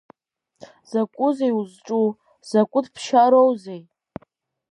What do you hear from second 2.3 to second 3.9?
закәытә ԥсшьароузеи?